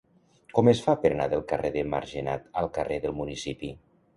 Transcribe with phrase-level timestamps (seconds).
[0.59, 3.71] Com es fa per anar del carrer de Margenat al carrer del Municipi?